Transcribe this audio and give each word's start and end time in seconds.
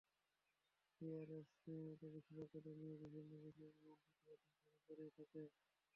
CRS 0.91 1.47
নিয়মিত 1.63 2.01
বিশেষজ্ঞদের 2.15 2.45
দিয়ে 2.75 2.95
বিভিন্ন 3.03 3.31
বিষয়ে 3.45 3.73
এমন 3.75 3.97
প্রতিবেদন 4.03 4.51
তৈরি 4.89 5.07
করে 5.07 5.17
থাকে। 5.17 5.43